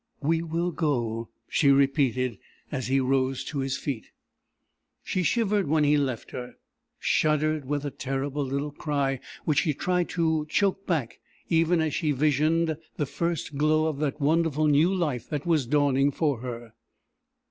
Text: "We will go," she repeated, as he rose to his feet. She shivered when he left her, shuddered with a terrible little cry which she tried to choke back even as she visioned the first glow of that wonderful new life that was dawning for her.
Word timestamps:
"We 0.23 0.41
will 0.41 0.71
go," 0.71 1.29
she 1.47 1.69
repeated, 1.71 2.39
as 2.71 2.87
he 2.87 2.99
rose 2.99 3.43
to 3.43 3.59
his 3.59 3.77
feet. 3.77 4.07
She 5.03 5.21
shivered 5.21 5.67
when 5.67 5.83
he 5.83 5.95
left 5.95 6.31
her, 6.31 6.55
shuddered 6.97 7.65
with 7.65 7.85
a 7.85 7.91
terrible 7.91 8.43
little 8.43 8.71
cry 8.71 9.19
which 9.45 9.59
she 9.59 9.75
tried 9.75 10.09
to 10.09 10.47
choke 10.49 10.87
back 10.87 11.19
even 11.49 11.81
as 11.81 11.93
she 11.93 12.13
visioned 12.13 12.77
the 12.97 13.05
first 13.05 13.57
glow 13.57 13.85
of 13.85 13.99
that 13.99 14.19
wonderful 14.19 14.65
new 14.65 14.91
life 14.91 15.29
that 15.29 15.45
was 15.45 15.67
dawning 15.67 16.09
for 16.09 16.39
her. 16.39 16.73